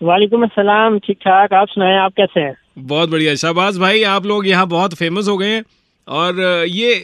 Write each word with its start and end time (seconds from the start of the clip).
वालेकुम 0.00 0.44
असलम 0.44 0.98
ठीक 1.04 1.16
ठाक 1.20 1.52
आप 1.54 1.68
सुनाए 1.68 1.96
आप 1.98 2.12
कैसे 2.16 2.40
हैं? 2.40 2.54
बहुत 2.86 3.08
बढ़िया 3.10 3.34
शाबाज 3.36 3.78
भाई 3.78 4.02
आप 4.10 4.26
लोग 4.26 4.46
यहाँ 4.48 4.66
बहुत 4.68 4.94
फ़ेमस 4.94 5.28
हो 5.28 5.36
गए 5.38 5.48
हैं। 5.48 5.64
और 6.08 6.40
ये 6.68 6.94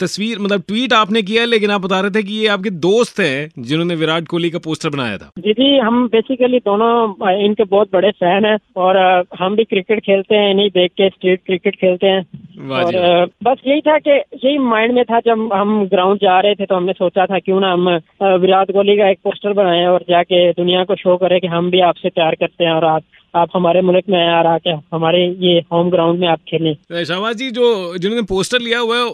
तस्वीर 0.00 0.38
मतलब 0.38 0.62
ट्वीट 0.68 0.92
आपने 0.92 1.22
किया 1.22 1.44
लेकिन 1.44 1.70
आप 1.70 1.80
बता 1.80 2.00
रहे 2.00 2.10
थे 2.10 2.22
कि 2.22 2.34
ये 2.34 2.46
आपके 2.48 2.70
दोस्त 2.82 3.20
हैं 3.20 3.48
जिन्होंने 3.60 3.94
विराट 3.94 4.26
कोहली 4.28 4.50
का 4.50 4.58
पोस्टर 4.58 4.90
बनाया 4.90 5.18
था। 5.18 5.30
जी 5.38 5.52
जी 5.52 5.78
हम 5.78 6.06
बेसिकली 6.08 6.58
दोनों 6.60 7.30
इनके 7.44 7.64
बहुत 7.66 7.92
बड़े 7.92 8.10
फ़ैन 8.12 8.44
हैं 8.44 8.58
और 8.76 8.96
हम 9.38 9.56
भी 9.56 9.64
क्रिकेट 9.64 10.00
खेलते 10.00 10.34
हैं 10.34 10.50
इन्हीं 10.50 10.68
देख 10.70 10.90
के 10.92 11.08
स्ट्रीट 11.08 11.40
क्रिकेट 11.46 11.76
खेलते 11.76 12.06
हैं। 12.06 12.22
और 12.60 13.26
बस 13.42 13.56
यही 13.66 13.80
था 13.80 13.98
कि 13.98 14.10
यही 14.10 14.58
माइंड 14.58 14.92
में 14.92 15.04
था 15.04 15.20
जब 15.20 15.52
हम 15.52 15.86
ग्राउंड 15.86 16.18
जा 16.22 16.40
रहे 16.40 16.54
थे 16.54 16.66
तो 16.66 16.74
हमने 16.74 16.92
सोचा 16.92 17.26
था 17.26 17.38
क्यों 17.38 17.60
ना 17.60 17.72
हम 17.72 17.88
विराट 18.22 18.70
कोहली 18.70 18.96
का 18.96 19.08
एक 19.08 19.18
पोस्टर 19.24 19.52
बनाए 19.52 19.86
और 19.86 20.04
जाके 20.08 20.52
दुनिया 20.52 20.84
को 20.84 20.96
शो 20.96 21.16
करें 21.16 21.40
कि 21.40 21.46
हम 21.46 21.70
भी 21.70 21.80
आपसे 21.80 22.08
प्यार 22.08 22.34
करते 22.34 22.64
हैं 22.64 22.72
और 22.72 22.84
आप 22.84 23.02
आप 23.34 23.48
हमारे 23.54 23.80
मुल्क 23.80 24.04
में 24.08 24.28
आ 24.28 24.42
रहा 24.42 24.58
है 24.66 24.82
हमारे 24.92 25.36
ये 25.38 25.64
होम 25.72 25.90
ग्राउंड 25.90 26.20
में 26.20 26.28
आप 26.28 26.38
खेलें। 26.48 27.04
शाह 27.04 27.32
जी 27.32 27.50
जो 27.50 27.98
जिन्होंने 27.98 28.22
पोस्टर 28.22 28.58
लिया 28.60 28.78
हुआ 28.78 28.96
है 28.96 29.04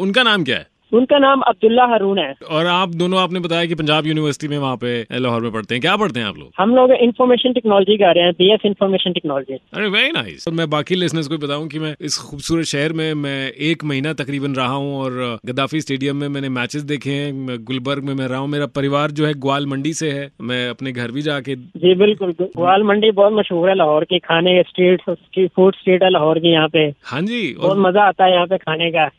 उनका 0.00 0.22
नाम 0.22 0.44
क्या 0.44 0.56
है? 0.56 0.73
उनका 0.94 1.18
नाम 1.18 1.40
अब्दुल्ला 1.42 1.84
हरून 1.86 2.18
है। 2.18 2.32
और 2.50 2.66
आप 2.68 2.94
दोनों 2.96 3.20
आपने 3.20 3.40
बताया 3.40 3.66
कि 3.66 3.74
पंजाब 3.74 4.06
यूनिवर्सिटी 4.06 4.48
में 4.48 4.56
वहाँ 4.58 4.76
पे 4.76 4.94
लाहौर 5.14 5.42
में 5.42 5.50
पढ़ते 5.52 5.74
हैं। 5.74 5.80
क्या 5.82 5.96
पढ़ते 5.96 6.20
हैं 6.20 6.26
आप 6.26 6.38
लोग? 6.38 6.50
हम 6.58 6.74
लोग 6.76 6.92
इन्फॉर्मेशन 6.92 7.52
टेक्नोलॉजी 7.52 7.96
कर 7.96 8.14
रहे 8.14 8.24
हैं 8.24 8.32
बी 8.38 8.52
एस 8.54 8.66
इन्फॉर्मेशन 8.66 9.12
टेक्नोलॉजी 9.12 9.54
अरे 9.74 9.88
वेरी 9.90 10.12
नाइस 10.12 10.46
और 10.48 10.54
मैं 10.54 10.68
बाकी 10.70 10.94
लिसनर्स 10.94 11.28
को 11.28 11.38
बताऊँ 11.38 11.68
कि 11.68 11.78
मैं 11.78 11.94
इस 12.02 12.18
खूबसूरत 12.20 12.64
शहर 12.66 12.92
में 12.92 13.12
मैं 13.16 13.50
एक 13.68 13.84
महीना 13.84 14.12
तकरीबन 14.14 14.54
रहा 14.54 14.74
हूँ 14.74 15.00
और 15.00 15.38
गद्दाफी 15.46 15.80
स्टेडियम 15.80 16.16
में 16.16 16.28
मैंने 16.28 16.48
मैचेस 16.50 16.82
देखे 16.84 17.10
हैं। 17.12 17.58
गुलबर्ग 17.64 18.04
में 18.04 18.14
मैं 18.14 18.26
रहा 18.26 18.38
हूँ। 18.38 18.48
मेरा 18.48 18.66
परिवार 18.74 19.10
जो 19.10 19.26
है 19.26 19.32
ग्वाल 19.40 19.66
मंडी 19.66 19.92
से 19.94 20.10
है। 20.12 20.30
मैं 20.42 20.68
अपने 20.68 20.92
घर 20.92 21.10
भी 21.10 21.22
जाके 21.22 21.56
जी 21.56 21.94
बिल्कुल। 21.96 22.32
ग्वाल 22.40 22.82
मंडी 22.84 23.10
बहुत 23.12 23.32
मशहूर 23.32 23.68
है 23.68 23.74
लाहौर 23.74 24.04
के 24.04 24.18
खाने 24.20 24.62
स्ट्रीट 24.62 25.02
फ़ूड 25.48 25.74
स्ट्रीट 25.74 26.02
है 26.02 26.10
लाहौर 26.10 26.38
की 26.38 26.52
यहाँ 26.52 26.68
पे। 26.68 26.86
हाँ 27.04 27.20
जी 27.22 27.42
बहुत 27.58 27.78
मज़ा 27.80 28.02
आता 28.04 28.24
है 28.24 28.32
यहाँ 28.32 28.46
पे 28.46 28.58
खाने 28.58 28.90
का। 28.90 29.10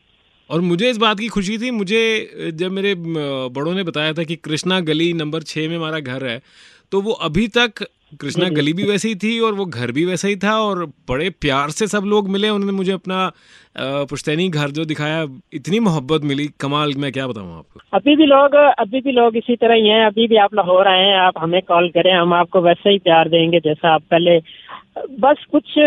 और 0.50 0.62
मुझे 0.62 0.90
इस 0.90 0.98
बात 0.98 1.20
की 1.20 1.28
खुशी 1.30 1.58
थी, 1.58 1.72
मुझे 1.72 2.52
जब 2.54 2.72
मेरे 2.72 2.94
बड़ों 2.98 3.74
ने 3.74 3.84
बताया 3.84 4.14
था 4.14 4.24
कि 4.24 4.36
कृष्णा 4.44 4.80
गली 4.86 5.12
नंबर 5.16 5.44
छः 5.44 5.70
में 5.70 5.76
हमारा 5.78 6.00
घर 6.02 6.26
है 6.26 6.40
तो 6.92 7.00
वो 7.02 7.12
अभी 7.26 7.48
तक 7.48 7.84
कृष्णा 8.22 8.48
गली 8.50 8.74
भी 8.74 8.84
वैसी 8.84 9.08
ही 9.08 9.16
थी 9.16 9.40
और 9.40 9.54
वो 9.54 9.66
घर 9.66 9.92
भी 9.92 10.04
वैसा 10.06 10.28
ही 10.28 10.36
था 10.36 10.54
और 10.60 10.86
बड़े 11.10 11.30
प्यार 11.42 11.70
से 11.70 11.88
सब 11.88 12.04
लोग 12.06 12.28
मिले, 12.30 12.50
उन्होंने 12.50 12.76
मुझे 12.78 12.92
अपना 12.92 13.32
पुश्तैनी 14.10 14.48
घर 14.50 14.72
जो 14.72 14.86
दिखाया, 14.86 15.26
इतनी 15.54 15.80
मोहब्बत 15.80 16.24
मिली। 16.24 16.48
कमाल, 16.60 16.94
मैं 16.96 17.12
क्या 17.12 17.28
बताऊँ 17.28 17.58
आपको? 17.58 17.80
अभी 17.94 18.16
भी 18.16 18.26
लोग, 18.26 18.56
अभी 18.56 19.02
भी 19.02 19.12
लोग 19.12 19.38
इसी 19.38 19.56
तरह 19.56 19.76
ही 19.76 19.88
हैं, 19.88 20.06
अभी 20.06 20.28
भी 20.28 20.38
आप 20.38 20.56
लाहौर 20.56 20.88
आए 20.88 21.04
हैं, 21.04 21.18
आप 21.18 21.40
हमें 21.40 21.62
कॉल 21.64 21.90
करें, 21.90 22.14
हम 22.14 22.34
आपको 22.34 22.62
वैसे 22.62 22.90
ही 22.90 23.00
प्यार 23.00 23.30
देंगे 23.30 23.60
जैसा 23.60 23.94
आप 23.94 24.04
पहले, 24.12 24.38
बस 25.20 25.46
कुछ 25.52 25.78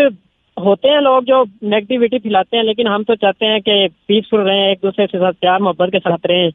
होते 0.59 0.89
हैं 0.89 1.01
लोग 1.01 1.23
जो 1.25 1.43
नेगेटिविटी 1.63 2.19
फैलाते 2.19 2.57
हैं 2.57 2.63
लेकिन 2.63 2.87
हम 2.87 3.03
तो 3.03 3.15
चाहते 3.15 3.45
हैं 3.45 3.61
कि 3.61 3.87
पीसफुल 4.07 4.41
रहें 4.41 4.71
एक 4.71 4.79
दूसरे 4.83 5.07
के 5.07 5.17
साथ 5.17 5.33
प्यार 5.33 5.61
मोहब्बत 5.61 5.91
के 5.91 5.99
साथ 5.99 6.27
रहें। 6.27 6.51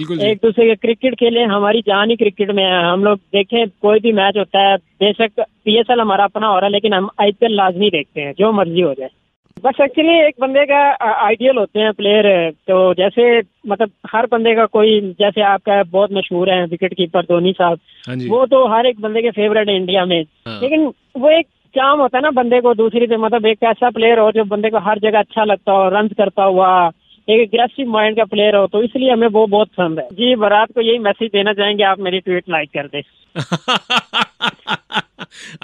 एक 0.00 0.38
दूसरे 0.42 0.66
के 0.66 0.74
क्रिकेट 0.76 1.14
खेले 1.14 1.44
हमारी 1.46 1.80
जान 1.80 2.10
ही 2.10 2.16
क्रिकेट 2.16 2.50
में 2.50 2.62
है। 2.64 2.82
हम 2.84 3.04
लोग 3.04 3.18
देखें 3.32 3.68
कोई 3.82 4.00
भी 4.00 4.12
मैच 4.12 4.36
होता 4.36 4.60
है 4.60 4.76
बेशक 4.76 5.40
पीएसएल 5.40 6.00
हमारा 6.00 6.24
अपना 6.24 6.46
हो 6.46 6.56
रहा 6.56 6.66
है 6.66 6.72
लेकिन 6.72 6.94
हम 6.94 7.08
आईपीएल 7.20 7.56
लाजमी 7.56 7.90
देखते 7.90 8.20
हैं 8.20 8.34
जो 8.38 8.52
मर्ज़ी 8.52 8.80
हो 8.80 8.92
जाए। 8.94 9.08
बस 9.56 9.80
एक्चुअली 9.80 10.12
एक 10.18 10.34
बंदे 10.40 10.64
का 10.64 10.80
आइडियल 11.04 11.56
होते 11.58 11.80
हैं 11.80 11.92
प्लेयर 11.92 12.50
तो 12.68 12.94
जैसे 12.94 13.38
मतलब 13.68 13.90
हर 14.12 14.26
बंदे 14.32 14.54
का 14.54 14.66
कोई 14.68 15.00
जैसे 15.20 15.42
आपका 15.44 15.82
बहुत 15.82 16.12
मशहूर 16.12 16.50
है 16.50 16.64
विकेट 16.66 16.94
कीपर 16.94 17.24
धोनी 17.24 17.52
साहब 17.52 17.78
हाँ 18.08 18.16
वो 18.28 18.44
तो 18.46 18.66
हर 18.68 18.86
एक 18.86 19.00
बंदे 19.00 19.22
के 19.22 19.30
फेवरेट 19.30 19.68
है 19.68 19.76
इंडिया 19.76 20.04
में। 20.04 20.22
हाँ। 20.46 20.60
लेकिन 20.60 20.86
वो 21.16 21.30
एक 21.30 21.46
चाम 21.68 22.00
होता 22.00 22.18
है 22.18 22.22
ना 22.22 22.30
बंदे 22.30 22.60
को 22.60 22.74
दूसरी 22.74 23.06
पे 23.06 23.16
मतलब 23.16 23.46
एक 23.46 23.62
ऐसा 23.62 23.90
प्लेयर 23.90 24.18
हो 24.18 24.30
जो 24.32 24.44
बंदे 24.44 24.70
को 24.70 24.78
हर 24.78 24.98
जगह 24.98 25.18
अच्छा 25.18 25.44
लगता 25.44 25.72
हो 25.72 25.88
रन 25.88 26.08
करता 26.08 26.44
हुआ, 26.44 26.90
एक 27.28 27.40
एग्रेसिव 27.40 27.88
माइंड 27.88 28.16
का 28.16 28.24
प्लेयर 28.24 28.56
हो 28.56 28.66
तो 28.66 28.82
इसलिए 28.82 29.10
हमें 29.10 29.28
वो 29.28 29.46
बहुत 29.46 29.68
पसंद 29.68 29.98
है। 29.98 30.08
जी, 30.12 30.34
बरात 30.36 30.72
को 30.74 30.80
यही 30.80 30.98
मैसेज 30.98 31.30
देना 31.32 31.52
चाहेंगे, 31.52 31.84
आप 31.84 32.00
मेरी 32.00 32.20
ट्वीट 32.20 32.44
लाइक 32.50 32.70
कर 32.76 32.86
दे। 32.86 33.02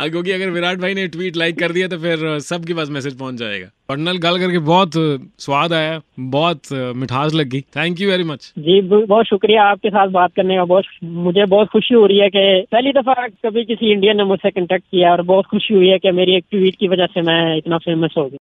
क्योंकि 0.01 0.33
अगर 0.33 0.51
विराट 0.51 0.79
भाई 0.81 0.95
ने 0.95 1.07
ट्वीट 1.09 1.37
लाइक 1.37 1.59
कर 1.59 1.73
दिया 1.73 1.89
तो 1.89 1.99
फिर 1.99 2.39
सबके 2.43 2.75
पास 2.75 2.91
मैसेज 2.91 3.19
पहुँच 3.19 3.35
जाएगा। 3.37 3.71
पटनल 3.89 4.17
गल 4.19 4.39
करके 4.39 4.59
बहुत 4.61 4.93
स्वाद 5.41 5.73
आया, 5.73 6.01
बहुत 6.21 6.73
मिठास 6.97 7.35
लगी। 7.35 7.61
थैंक 7.77 8.01
यू 8.01 8.09
वेरी 8.11 8.25
मच 8.25 8.53
जी 8.59 8.81
बहुत 8.83 9.27
शुक्रिया 9.27 9.65
आपके 9.65 9.91
साथ 9.91 10.09
बात 10.11 10.33
करने 10.37 10.57
का। 10.57 10.65
बहुत, 10.65 10.85
मुझे 11.05 11.45
बहुत 11.47 11.69
खुशी 11.69 11.95
हो 11.95 12.07
रही 12.07 12.19
है 12.19 12.29
कि 12.31 12.65
पहली 12.73 12.93
दफ़ा 12.93 13.27
कभी 13.47 13.65
किसी 13.65 13.93
इंडियन 13.93 14.17
ने 14.17 14.25
मुझसे 14.25 14.51
कंटेक्ट 14.51 14.85
किया 14.85 15.11
और 15.11 15.23
बहुत 15.25 15.47
खुशी 15.47 15.75
हुई 15.75 15.89
है 15.89 15.99
कि 15.99 16.11
मेरी 16.13 16.37
एक 16.37 16.45
ट्वीट 16.51 16.77
की 16.77 16.89
वजह 16.89 17.07
से 17.07 17.23
मैं 17.23 17.57
इतना 17.57 17.79
फ़ेमस 17.79 18.15
हो 18.19 18.25
गया। 18.25 18.39